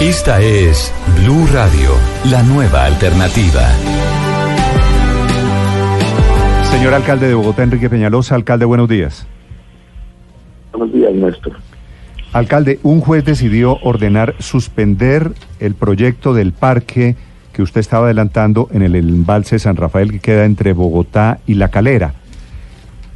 [0.00, 1.90] Esta es Blue Radio,
[2.30, 3.68] la nueva alternativa.
[6.70, 9.26] Señor alcalde de Bogotá, Enrique Peñalosa, alcalde, buenos días.
[10.72, 11.52] Buenos días, Néstor.
[12.32, 17.16] Alcalde, un juez decidió ordenar suspender el proyecto del parque
[17.52, 21.68] que usted estaba adelantando en el embalse San Rafael que queda entre Bogotá y La
[21.68, 22.14] Calera.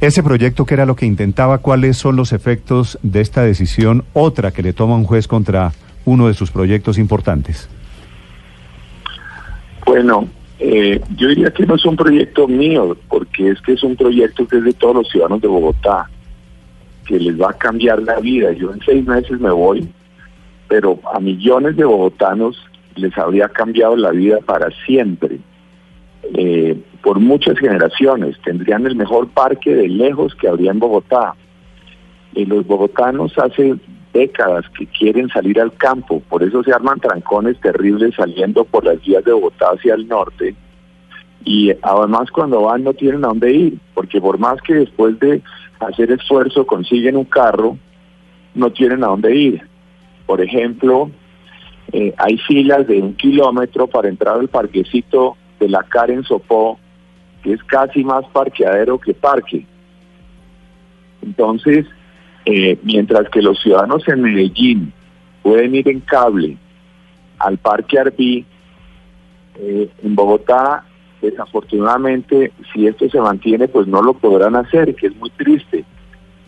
[0.01, 1.57] Ese proyecto, ¿qué era lo que intentaba?
[1.57, 5.71] ¿Cuáles son los efectos de esta decisión, otra que le toma un juez contra
[6.05, 7.69] uno de sus proyectos importantes?
[9.85, 10.27] Bueno,
[10.59, 14.47] eh, yo diría que no es un proyecto mío, porque es que es un proyecto
[14.47, 16.09] que es de todos los ciudadanos de Bogotá,
[17.05, 18.51] que les va a cambiar la vida.
[18.53, 19.87] Yo en seis meses me voy,
[20.67, 22.57] pero a millones de bogotanos
[22.95, 25.39] les habría cambiado la vida para siempre.
[26.33, 31.35] Eh, por muchas generaciones, tendrían el mejor parque de lejos que habría en Bogotá.
[32.33, 33.75] Y los bogotanos hace
[34.15, 39.01] décadas que quieren salir al campo, por eso se arman trancones terribles saliendo por las
[39.01, 40.55] vías de Bogotá hacia el norte.
[41.43, 45.41] Y además cuando van no tienen a dónde ir, porque por más que después de
[45.79, 47.77] hacer esfuerzo consiguen un carro,
[48.55, 49.61] no tienen a dónde ir.
[50.25, 51.11] Por ejemplo,
[51.91, 56.79] eh, hay filas de un kilómetro para entrar al parquecito de la Karen Sopó,
[57.43, 59.67] que es casi más parqueadero que parque.
[61.21, 61.85] Entonces,
[62.45, 64.93] eh, mientras que los ciudadanos en Medellín
[65.41, 66.57] pueden ir en cable
[67.39, 68.45] al Parque Arbí,
[69.59, 70.85] eh, en Bogotá,
[71.21, 75.83] desafortunadamente, si esto se mantiene, pues no lo podrán hacer, que es muy triste.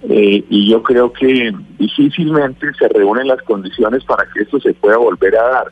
[0.03, 4.97] Eh, y yo creo que difícilmente se reúnen las condiciones para que esto se pueda
[4.97, 5.67] volver a dar,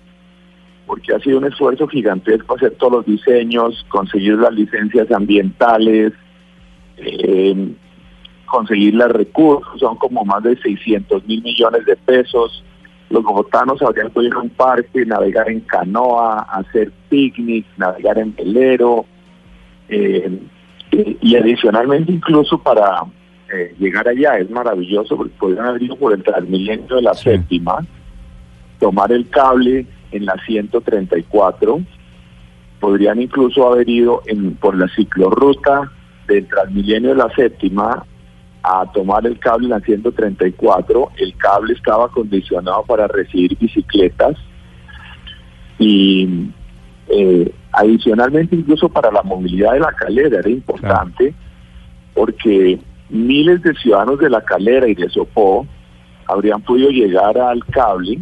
[0.87, 6.13] porque ha sido un esfuerzo gigantesco hacer todos los diseños, conseguir las licencias ambientales,
[8.45, 12.63] conseguir los recursos, son como más de 600 mil millones de pesos.
[13.09, 18.35] Los bogotanos habrían podido ir a un parque, navegar en canoa, hacer picnic, navegar en
[18.35, 19.05] velero,
[19.89, 20.39] eh,
[20.91, 23.03] y, adicionalmente incluso para
[23.53, 27.85] eh, llegar allá es maravilloso porque podrían haber ido por el Transmilenio de la séptima,
[28.79, 31.81] tomar el cable en la 134,
[32.79, 35.91] podrían incluso haber ido en, por la ciclorruta
[36.27, 38.05] del Transmilenio de la séptima
[38.65, 41.11] a tomar el cable en la 134.
[41.17, 44.35] El cable estaba condicionado para recibir bicicletas
[45.77, 46.49] y
[47.09, 51.33] eh, adicionalmente incluso para la movilidad de la calera era importante
[52.13, 55.67] porque miles de ciudadanos de la calera y de Sopó
[56.27, 58.19] habrían podido llegar al cable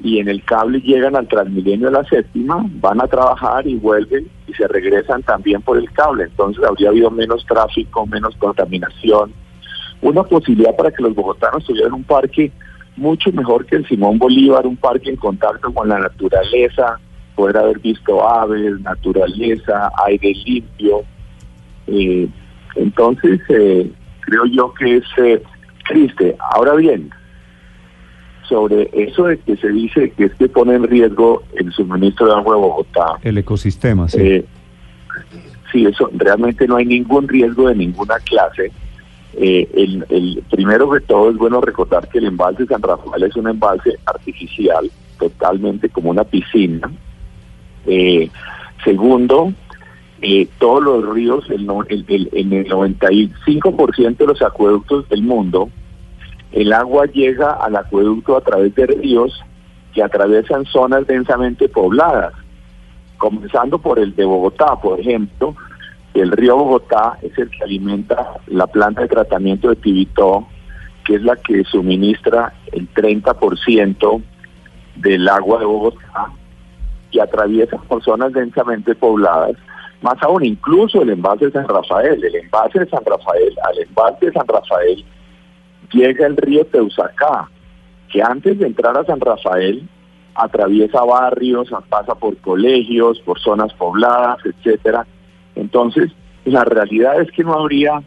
[0.00, 4.28] y en el cable llegan al Transmilenio de la séptima, van a trabajar y vuelven
[4.46, 6.24] y se regresan también por el cable.
[6.24, 9.32] Entonces habría habido menos tráfico, menos contaminación,
[10.00, 12.52] una posibilidad para que los bogotanos tuvieran un parque
[12.96, 16.98] mucho mejor que el Simón Bolívar, un parque en contacto con la naturaleza,
[17.34, 21.02] poder haber visto aves, naturaleza, aire limpio.
[21.86, 22.28] Eh,
[22.76, 23.90] entonces, eh,
[24.20, 25.42] creo yo que es eh,
[25.88, 26.36] triste.
[26.54, 27.10] Ahora bien,
[28.48, 32.32] sobre eso de que se dice que es que pone en riesgo el suministro de
[32.34, 33.06] agua de Bogotá.
[33.22, 34.44] El ecosistema, sí.
[35.72, 38.70] sí, eso realmente no hay ningún riesgo de ninguna clase.
[39.36, 43.48] Eh, el, primero de todo es bueno recordar que el embalse San Rafael es un
[43.48, 46.90] embalse artificial, totalmente como una piscina.
[47.86, 48.30] Eh,
[48.84, 49.52] segundo,
[50.22, 55.68] eh, todos los ríos, el, el, en el 95% de los acueductos del mundo,
[56.52, 59.42] el agua llega al acueducto a través de ríos
[59.92, 62.32] que atraviesan zonas densamente pobladas,
[63.18, 65.56] comenzando por el de Bogotá, por ejemplo,
[66.14, 70.46] el río Bogotá es el que alimenta la planta de tratamiento de Tibitó,
[71.04, 74.22] que es la que suministra el 30%
[74.96, 76.30] del agua de Bogotá
[77.10, 79.56] y atraviesa por zonas densamente pobladas.
[80.02, 82.22] Más aún, incluso el embalse de San Rafael.
[82.22, 85.04] El embalse de San Rafael, al embalse de San Rafael
[85.92, 87.48] llega el río Teusacá,
[88.08, 89.88] que antes de entrar a San Rafael
[90.36, 95.06] atraviesa barrios, pasa por colegios, por zonas pobladas, etcétera
[95.54, 96.10] entonces,
[96.44, 98.02] la realidad es que no habría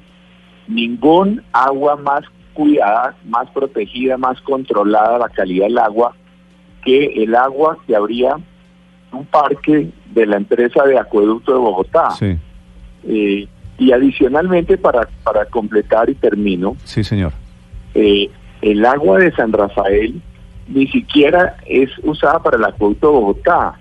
[0.68, 2.24] ningún agua más
[2.54, 6.16] cuidada, más protegida, más controlada la calidad del agua
[6.84, 8.38] que el agua que habría
[9.12, 12.10] un parque de la empresa de acueducto de Bogotá.
[13.04, 13.48] Eh,
[13.80, 16.76] y adicionalmente, para, para completar y termino.
[16.84, 17.34] Sí, señor.
[17.94, 18.30] Eh,
[18.62, 20.22] el agua de San Rafael
[20.68, 23.74] ni siquiera es usada para el acueducto de Bogotá.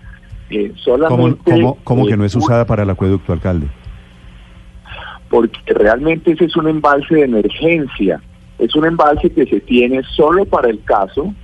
[0.51, 0.73] Eh,
[1.85, 3.67] ¿Cómo, que no es eh, usada para el acueducto, alcalde?
[5.29, 8.21] Porque realmente ese es un embalse de emergencia.
[8.59, 11.35] Es un embalse que se tiene solo para el caso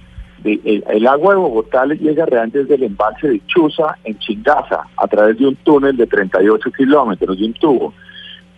[0.45, 5.07] el, agua de Bogotá le llega realmente desde el embalse de Chuza en Chingaza, a
[5.07, 7.95] través de un túnel de 38 kilómetros de un tubo.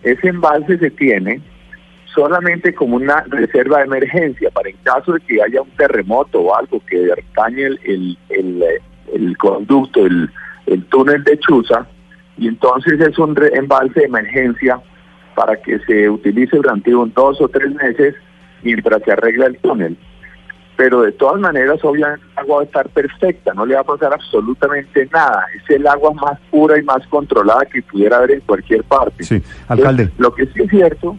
[0.02, 1.40] Ese embalse se tiene
[2.14, 6.54] solamente como una reserva de emergencia para en caso de que haya un terremoto o
[6.54, 8.64] algo que dañe el, el,
[9.36, 10.30] conducto, el,
[10.66, 11.86] el túnel de Chuza,
[12.36, 14.80] y entonces es un embalse de emergencia
[15.34, 18.14] para que se utilice durante un dos o tres meses
[18.62, 19.96] mientras se arregla el túnel
[20.76, 23.84] pero de todas maneras obviamente el agua va a estar perfecta, no le va a
[23.84, 28.40] pasar absolutamente nada, es el agua más pura y más controlada que pudiera haber en
[28.40, 29.24] cualquier parte.
[29.24, 30.10] Sí, alcalde.
[30.18, 31.16] lo que sí es cierto...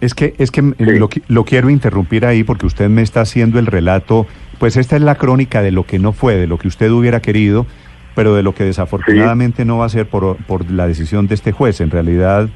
[0.00, 3.64] Es que, es que lo, lo quiero interrumpir ahí porque usted me está haciendo el
[3.64, 4.26] relato,
[4.58, 7.20] pues esta es la crónica de lo que no fue, de lo que usted hubiera
[7.20, 7.66] querido,
[8.14, 11.52] pero de lo que desafortunadamente no va a ser por, por la decisión de este
[11.52, 11.80] juez.
[11.80, 12.48] En realidad...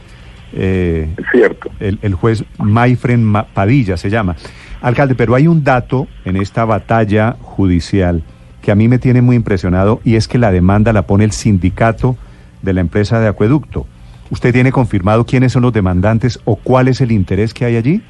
[0.53, 1.71] Eh, es cierto.
[1.79, 4.37] El, el juez Mayfren Padilla se llama.
[4.81, 8.23] Alcalde, pero hay un dato en esta batalla judicial
[8.63, 11.33] que a mí me tiene muy impresionado y es que la demanda la pone el
[11.33, 12.17] sindicato
[12.63, 13.87] de la empresa de acueducto.
[14.31, 18.03] ¿Usted tiene confirmado quiénes son los demandantes o cuál es el interés que hay allí?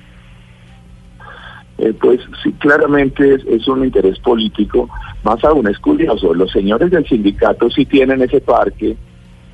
[1.79, 4.89] Eh, pues sí, claramente es, es, un interés político.
[5.23, 8.97] Más aún es curioso, los señores del sindicato sí tienen ese parque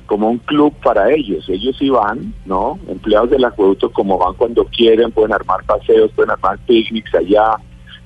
[0.05, 1.47] como un club para ellos.
[1.49, 2.79] Ellos sí van, ¿no?
[2.87, 7.57] Empleados del acueducto como van cuando quieren, pueden armar paseos, pueden armar picnics allá.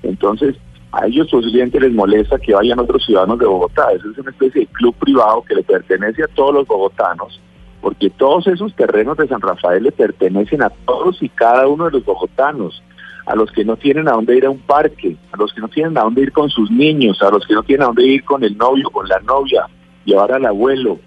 [0.04, 0.56] Entonces,
[0.92, 3.92] a ellos posiblemente les molesta que vayan otros ciudadanos de Bogotá.
[3.94, 7.40] Eso es una especie de club privado que le pertenece a todos los bogotanos,
[7.82, 11.92] porque todos esos terrenos de San Rafael le pertenecen a todos y cada uno de
[11.92, 12.82] los bogotanos
[13.30, 15.68] a los que no tienen a dónde ir a un parque, a los que no
[15.68, 18.24] tienen a dónde ir con sus niños, a los que no tienen a dónde ir
[18.24, 19.68] con el novio, con la novia,
[20.04, 21.00] llevar al abuelo,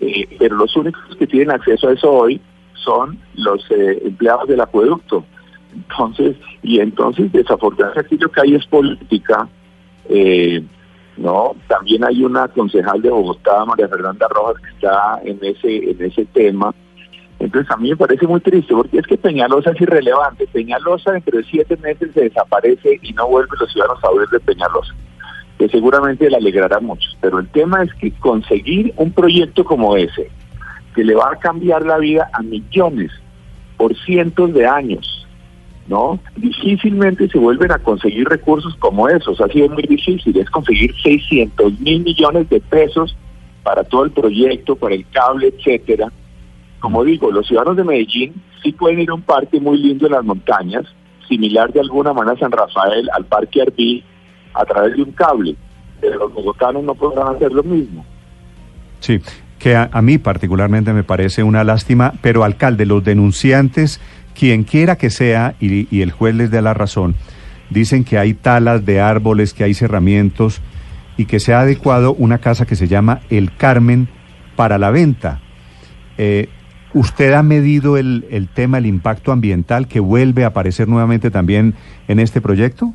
[0.00, 2.40] eh, pero los únicos que tienen acceso a eso hoy
[2.72, 5.26] son los eh, empleados del acueducto.
[5.74, 9.46] Entonces, y entonces desafortunadamente aquí lo que hay es política.
[10.08, 10.64] Eh,
[11.18, 16.02] no, también hay una concejal de Bogotá, María Fernanda Rojas, que está en ese en
[16.02, 16.74] ese tema.
[17.40, 20.46] Entonces a mí me parece muy triste porque es que Peñalosa es irrelevante.
[20.46, 24.40] Peñalosa dentro de siete meses se desaparece y no vuelve los ciudadanos a oír de
[24.40, 24.94] Peñalosa
[25.60, 27.18] que seguramente le alegrará a muchos.
[27.20, 30.30] Pero el tema es que conseguir un proyecto como ese,
[30.94, 33.10] que le va a cambiar la vida a millones
[33.76, 35.28] por cientos de años,
[35.86, 36.18] ¿no?
[36.36, 41.78] Difícilmente se vuelven a conseguir recursos como esos, ha sido muy difícil, es conseguir 600
[41.78, 43.14] mil millones de pesos
[43.62, 46.10] para todo el proyecto, para el cable, etcétera.
[46.80, 50.12] Como digo, los ciudadanos de Medellín sí pueden ir a un parque muy lindo en
[50.12, 50.84] las montañas,
[51.28, 54.02] similar de alguna manera a San Rafael, al Parque Arbí,
[54.54, 55.54] a través de un cable,
[56.00, 58.04] pero los bogotanos no podrán hacer lo mismo.
[58.98, 59.20] Sí,
[59.58, 64.00] que a, mí particularmente me parece una lástima, pero alcalde, los denunciantes,
[64.34, 67.14] quien quiera que sea, y, y el juez les dé la razón,
[67.68, 70.60] dicen que hay talas de árboles, que hay cerramientos
[71.18, 74.08] y que se ha adecuado una casa que se llama El Carmen
[74.56, 75.40] para la venta.
[76.16, 76.48] Eh,
[76.92, 81.74] ¿Usted ha medido el, el tema, el impacto ambiental que vuelve a aparecer nuevamente también
[82.08, 82.92] en este proyecto?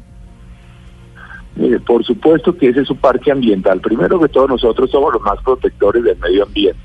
[1.85, 3.79] por supuesto que ese es un parque ambiental.
[3.79, 6.79] Primero que todos nosotros somos los más protectores del medio ambiente.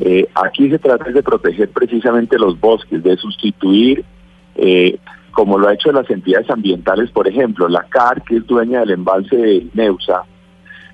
[0.00, 4.04] Eh, aquí se trata de proteger precisamente los bosques, de sustituir,
[4.56, 4.98] eh,
[5.32, 8.90] como lo ha hecho las entidades ambientales, por ejemplo, la CAR, que es dueña del
[8.90, 10.24] embalse de Neusa,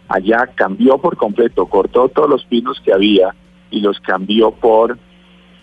[0.08, 3.34] allá cambió por completo, cortó todos los pinos que había
[3.70, 4.98] y los cambió por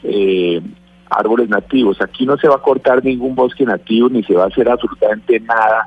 [0.04, 0.62] eh,
[1.10, 2.02] árboles nativos.
[2.02, 5.40] Aquí no se va a cortar ningún bosque nativo ni se va a hacer absolutamente
[5.40, 5.86] nada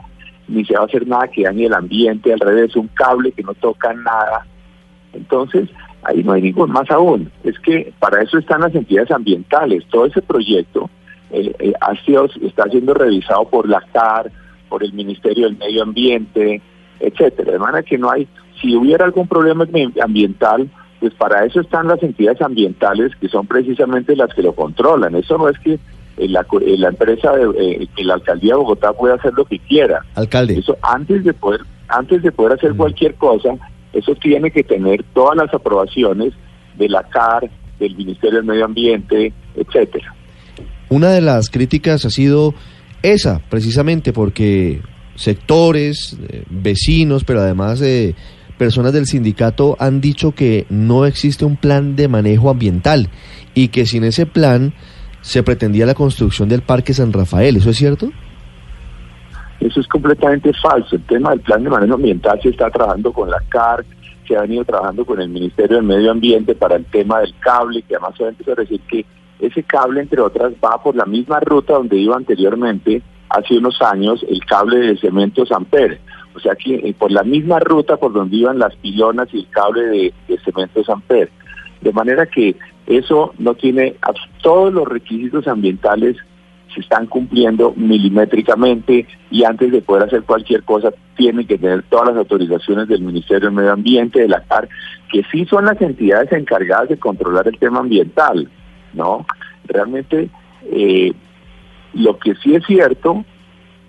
[0.48, 3.42] ni se va a hacer nada que dañe el ambiente, al revés, un cable que
[3.42, 4.46] no toca nada.
[5.12, 5.68] Entonces,
[6.02, 7.30] ahí no hay ningún más aún.
[7.44, 9.84] Es que para eso están las entidades ambientales.
[9.90, 10.90] Todo ese proyecto
[11.30, 14.30] eh, eh, ha sido, está siendo revisado por la CAR,
[14.68, 16.60] por el Ministerio del Medio Ambiente,
[17.00, 17.52] etcétera.
[17.52, 18.28] De manera que no hay,
[18.60, 19.66] si hubiera algún problema
[20.02, 20.68] ambiental,
[21.04, 25.14] pues para eso están las entidades ambientales que son precisamente las que lo controlan.
[25.14, 25.78] Eso no es que
[26.16, 26.46] la,
[26.78, 30.00] la empresa, de, eh, la alcaldía de Bogotá puede hacer lo que quiera.
[30.14, 30.58] Alcalde.
[30.58, 32.76] Eso antes de poder, antes de poder hacer mm.
[32.78, 33.50] cualquier cosa,
[33.92, 36.32] eso tiene que tener todas las aprobaciones
[36.78, 40.14] de la CAR, del Ministerio del Medio Ambiente, etcétera.
[40.88, 42.54] Una de las críticas ha sido
[43.02, 44.80] esa, precisamente porque
[45.16, 48.14] sectores, eh, vecinos, pero además eh,
[48.58, 53.08] personas del sindicato han dicho que no existe un plan de manejo ambiental
[53.54, 54.72] y que sin ese plan
[55.20, 58.10] se pretendía la construcción del Parque San Rafael, ¿eso es cierto?
[59.60, 60.96] Eso es completamente falso.
[60.96, 63.86] El tema del plan de manejo ambiental se está trabajando con la CARC,
[64.26, 67.82] se ha venido trabajando con el Ministerio del Medio Ambiente para el tema del cable,
[67.82, 69.04] que además se a decir que
[69.40, 74.24] ese cable, entre otras, va por la misma ruta donde iba anteriormente hace unos años
[74.28, 76.00] el cable de cemento Samper.
[76.34, 79.48] O sea que eh, por la misma ruta por donde iban las pilonas y el
[79.50, 81.30] cable de, de cemento Samper.
[81.80, 83.96] De manera que eso no tiene
[84.42, 86.16] todos los requisitos ambientales
[86.74, 92.08] se están cumpliendo milimétricamente y antes de poder hacer cualquier cosa tienen que tener todas
[92.08, 94.68] las autorizaciones del Ministerio del Medio Ambiente, de la CAR,
[95.10, 98.50] que sí son las entidades encargadas de controlar el tema ambiental,
[98.92, 99.24] ¿no?
[99.66, 100.28] Realmente
[100.64, 101.12] eh,
[101.94, 103.24] lo que sí es cierto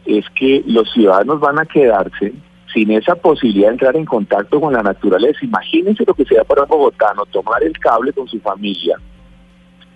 [0.06, 2.34] es que los ciudadanos van a quedarse
[2.74, 5.40] sin esa posibilidad de entrar en contacto con la naturaleza.
[5.42, 8.98] Imagínense lo que sea para un bogotano, tomar el cable con su familia,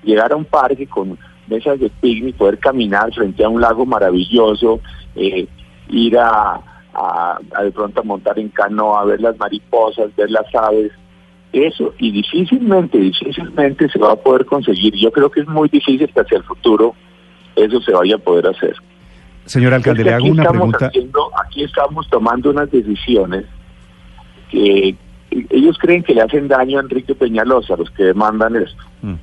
[0.04, 4.80] llegar a un parque con mesas de picnic, poder caminar frente a un lago maravilloso,
[5.16, 5.48] eh,
[5.89, 6.62] ir a,
[6.94, 10.92] a, de pronto a montar en canoa, ver las mariposas, ver las aves,
[11.51, 14.94] eso, y difícilmente, difícilmente se va a poder conseguir.
[14.96, 16.94] Yo creo que es muy difícil que hacia el futuro
[17.56, 18.75] eso se vaya a poder hacer.
[19.50, 20.91] Señor alcalde, le hago una pregunta.
[21.44, 23.46] aquí estamos tomando unas decisiones
[24.51, 24.96] que
[25.32, 28.84] ellos creen que le hacen daño a Enrique Peñalosa, los que demandan esto.
[29.01, 29.15] Mm.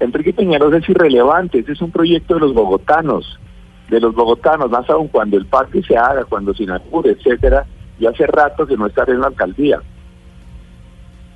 [0.00, 3.40] Enrique Peñalosa es irrelevante, ese es un proyecto de los bogotanos,
[3.88, 7.64] de los bogotanos, más aún cuando el parque se haga, cuando se inaugure, etcétera,
[7.98, 9.80] y hace rato que no estaré en la alcaldía.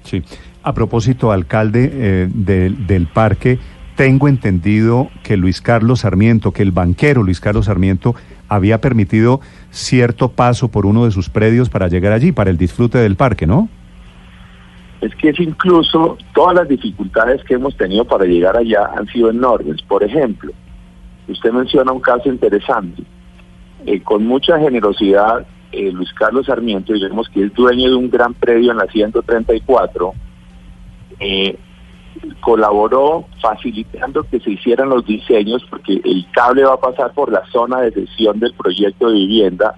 [0.02, 0.22] Sí,
[0.62, 3.58] a propósito, alcalde eh, del parque,
[3.98, 8.14] tengo entendido que Luis Carlos Sarmiento, que el banquero Luis Carlos Sarmiento
[8.48, 9.40] había permitido
[9.70, 13.44] cierto paso por uno de sus predios para llegar allí, para el disfrute del parque,
[13.44, 13.68] ¿no?
[15.00, 19.30] Es que es incluso todas las dificultades que hemos tenido para llegar allá han sido
[19.30, 19.82] enormes.
[19.82, 20.52] Por ejemplo,
[21.26, 23.02] usted menciona un caso interesante.
[23.84, 28.32] Eh, con mucha generosidad, eh, Luis Carlos Sarmiento, digamos que es dueño de un gran
[28.34, 30.12] predio en la 134,
[31.18, 31.58] eh,
[32.40, 37.44] colaboró facilitando que se hicieran los diseños porque el cable va a pasar por la
[37.50, 39.74] zona de sesión del proyecto de vivienda.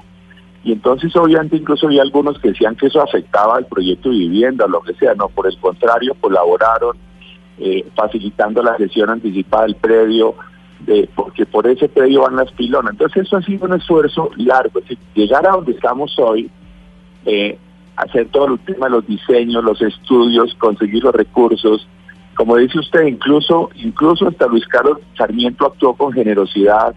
[0.62, 4.66] Y entonces obviamente incluso había algunos que decían que eso afectaba al proyecto de vivienda
[4.66, 6.97] lo que sea, no, por el contrario colaboraron
[7.59, 10.35] eh, facilitando la sesión anticipada del predio,
[10.80, 12.92] de, porque por ese predio van las pilonas.
[12.92, 16.50] Entonces eso ha sido un esfuerzo largo, es decir, llegar a donde estamos hoy,
[17.26, 17.59] eh,
[17.97, 21.87] hacer todo el tema de los diseños, los estudios, conseguir los recursos,
[22.35, 26.95] como dice usted, incluso, incluso hasta Luis Carlos Sarmiento actuó con generosidad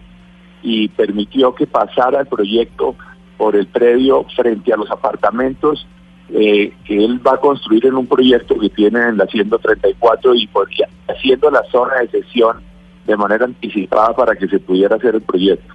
[0.62, 2.96] y permitió que pasara el proyecto
[3.36, 5.86] por el predio frente a los apartamentos
[6.30, 10.46] eh, que él va a construir en un proyecto que tiene en la 134 y
[10.46, 10.68] por,
[11.08, 12.62] haciendo la zona de sesión
[13.06, 15.74] de manera anticipada para que se pudiera hacer el proyecto.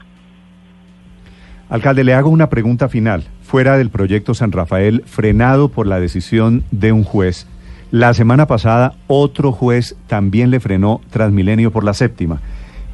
[1.70, 3.25] Alcalde, le hago una pregunta final.
[3.44, 7.48] Fuera del proyecto San Rafael, frenado por la decisión de un juez,
[7.91, 12.39] la semana pasada otro juez también le frenó Transmilenio por la séptima.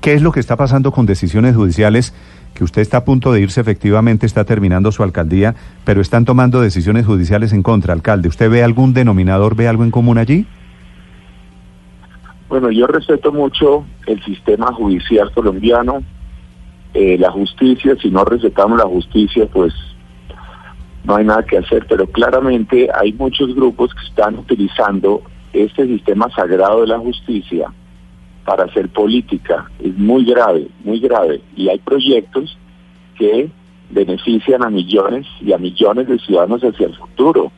[0.01, 2.13] ¿Qué es lo que está pasando con decisiones judiciales?
[2.53, 6.61] Que usted está a punto de irse, efectivamente está terminando su alcaldía, pero están tomando
[6.61, 8.29] decisiones judiciales en contra, alcalde.
[8.29, 10.45] ¿Usted ve algún denominador, ve algo en común allí?
[12.47, 16.03] Bueno, yo respeto mucho el sistema judicial colombiano,
[16.93, 19.73] eh, la justicia, si no respetamos la justicia, pues
[21.05, 25.21] no hay nada que hacer, pero claramente hay muchos grupos que están utilizando
[25.53, 27.71] este sistema sagrado de la justicia
[28.43, 29.69] para hacer política.
[29.83, 31.41] Es muy grave, muy grave.
[31.55, 32.57] Y hay proyectos
[33.17, 33.49] que
[33.89, 37.51] benefician a millones y a millones de ciudadanos hacia el futuro.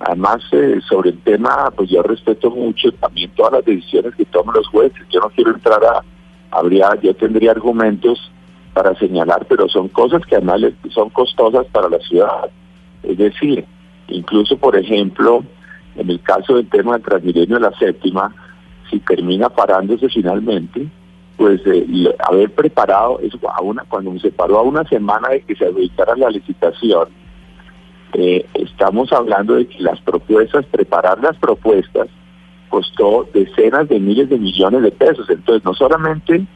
[0.00, 4.56] Además, eh, sobre el tema, pues yo respeto mucho también todas las decisiones que toman
[4.56, 5.06] los jueces.
[5.10, 6.02] Yo no quiero entrar a,
[6.50, 8.30] habría, yo tendría argumentos
[8.74, 12.50] para señalar, pero son cosas que además son costosas para la ciudad.
[13.02, 13.64] Es decir,
[14.08, 15.44] incluso, por ejemplo,
[15.96, 18.34] en el caso del tema del Transmilenio de la séptima,
[18.90, 20.86] si termina parándose finalmente,
[21.36, 21.86] pues eh,
[22.28, 26.16] haber preparado, eso a una, cuando se paró a una semana de que se adjudicara
[26.16, 27.08] la licitación,
[28.12, 32.08] eh, estamos hablando de que las propuestas, preparar las propuestas,
[32.68, 35.28] costó decenas de miles de millones de pesos.
[35.30, 36.46] Entonces, no solamente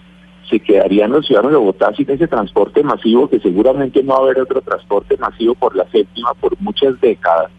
[0.49, 4.23] se quedarían los ciudadanos de Bogotá sin ese transporte masivo, que seguramente no va a
[4.23, 7.51] haber otro transporte masivo por la séptima por muchas décadas,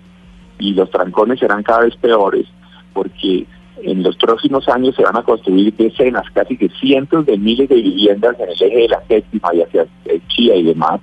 [0.59, 2.47] y los trancones serán cada vez peores,
[2.93, 3.45] porque
[3.83, 7.75] en los próximos años se van a construir decenas, casi que cientos de miles de
[7.75, 9.85] viviendas en el eje de la séptima y hacia
[10.27, 11.01] Chía y demás,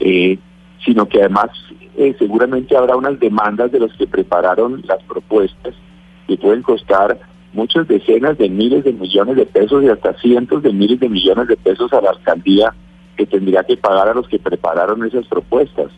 [0.00, 0.38] eh,
[0.84, 1.50] sino que además
[1.96, 5.74] eh, seguramente habrá unas demandas de los que prepararon las propuestas
[6.26, 7.18] que pueden costar
[7.54, 11.48] muchas decenas de miles de millones de pesos y hasta cientos de miles de millones
[11.48, 12.74] de pesos a la alcaldía
[13.16, 15.90] que tendría que pagar a los que prepararon esas propuestas.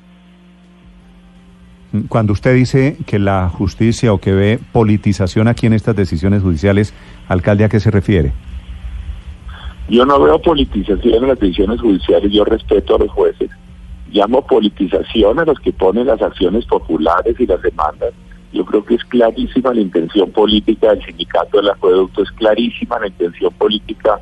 [2.09, 6.93] Cuando usted dice que la justicia o que ve politización aquí en estas decisiones judiciales,
[7.27, 8.33] alcalde, ¿a qué se refiere?
[9.89, 13.51] Yo no veo politización en las decisiones judiciales, yo respeto a los jueces.
[14.13, 18.13] Llamo politización a los que ponen las acciones populares y las demandas.
[18.57, 23.09] Yo creo que es clarísima la intención política del sindicato del acueducto, es clarísima la
[23.09, 24.19] intención política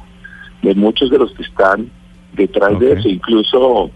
[0.62, 1.88] de muchos de los que están
[2.32, 3.90] detrás de eso, incluso,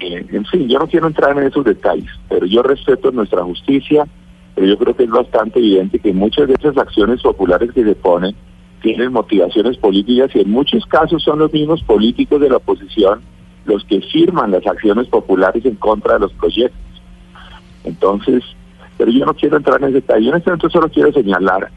[0.00, 4.08] eh, en fin, yo no quiero entrar en esos detalles, pero yo respeto nuestra justicia,
[4.56, 7.94] pero yo creo que es bastante evidente que muchas de esas acciones populares que se
[7.94, 8.34] ponen
[8.82, 13.20] tienen motivaciones políticas y en muchos casos son los mismos políticos de la oposición
[13.66, 16.80] los que firman las acciones populares en contra de los proyectos.
[17.84, 18.42] Entonces,
[19.00, 20.26] pero yo no quiero entrar en ese detalle.
[20.26, 21.70] Yo en este momento solo quiero señalar,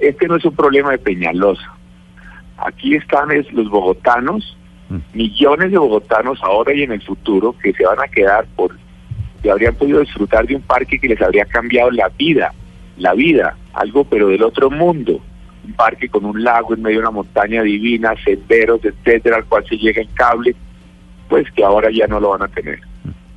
[0.00, 1.72] este no es un problema de Peñalosa.
[2.56, 4.96] Aquí están es, los bogotanos, mm.
[5.14, 8.74] millones de bogotanos ahora y en el futuro que se van a quedar por
[9.40, 12.52] que habrían podido disfrutar de un parque que les habría cambiado la vida,
[12.96, 15.20] la vida, algo pero del otro mundo
[15.64, 19.64] un parque con un lago en medio de una montaña divina, senderos, etcétera, al cual
[19.68, 20.56] se llega en cable,
[21.28, 22.80] pues que ahora ya no lo van a tener.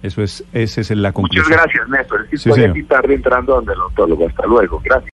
[0.03, 1.46] Eso es, esa es la conclusión.
[1.46, 2.27] Muchas gracias, Néstor.
[2.27, 4.27] Que estoy aquí tarde entrando donde el odontólogo.
[4.27, 4.81] Hasta luego.
[4.84, 5.10] Gracias.